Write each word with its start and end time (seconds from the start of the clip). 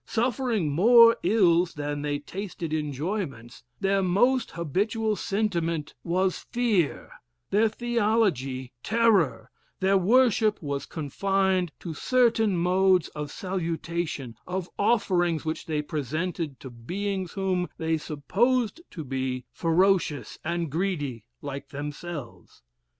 Suffering 0.07 0.71
more 0.71 1.15
ills 1.21 1.75
than 1.75 2.01
they 2.01 2.17
tasted 2.17 2.73
enjoyments, 2.73 3.61
their 3.79 4.01
most 4.01 4.49
habitual 4.49 5.15
sentiment 5.15 5.93
was 6.03 6.39
fear, 6.39 7.11
their 7.51 7.69
theology 7.69 8.73
terror, 8.81 9.51
their 9.79 9.99
worship 9.99 10.59
was 10.59 10.87
confined 10.87 11.71
to 11.81 11.93
certain 11.93 12.57
modes 12.57 13.09
of 13.09 13.29
salutation, 13.29 14.35
of 14.47 14.67
offerings 14.79 15.45
which 15.45 15.67
they 15.67 15.83
presented 15.83 16.59
to 16.61 16.71
beings 16.71 17.33
whom 17.33 17.69
they 17.77 17.95
supposed 17.95 18.81
to 18.89 19.03
be 19.03 19.45
ferocious 19.51 20.39
and 20.43 20.71
greedy 20.71 21.25
like 21.43 21.67
themselves. 21.69 22.63